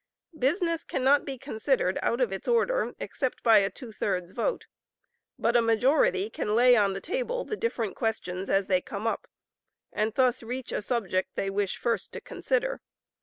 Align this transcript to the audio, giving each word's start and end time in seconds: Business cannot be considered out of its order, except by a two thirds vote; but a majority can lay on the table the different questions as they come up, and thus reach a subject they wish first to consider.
Business 0.35 0.83
cannot 0.83 1.25
be 1.25 1.37
considered 1.37 1.99
out 2.01 2.21
of 2.21 2.31
its 2.31 2.47
order, 2.47 2.95
except 2.97 3.43
by 3.43 3.59
a 3.59 3.69
two 3.69 3.91
thirds 3.91 4.31
vote; 4.31 4.65
but 5.37 5.55
a 5.55 5.61
majority 5.61 6.27
can 6.27 6.55
lay 6.55 6.75
on 6.75 6.93
the 6.93 6.99
table 6.99 7.45
the 7.45 7.55
different 7.55 7.95
questions 7.95 8.49
as 8.49 8.65
they 8.65 8.81
come 8.81 9.05
up, 9.05 9.27
and 9.93 10.11
thus 10.15 10.41
reach 10.41 10.71
a 10.71 10.81
subject 10.81 11.29
they 11.35 11.51
wish 11.51 11.77
first 11.77 12.11
to 12.13 12.19
consider. 12.19 12.81